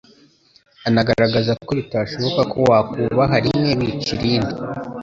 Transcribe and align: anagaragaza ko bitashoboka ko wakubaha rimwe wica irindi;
anagaragaza 0.87 1.51
ko 1.65 1.71
bitashoboka 1.79 2.41
ko 2.51 2.57
wakubaha 2.69 3.35
rimwe 3.45 3.69
wica 3.79 4.09
irindi; 4.15 4.53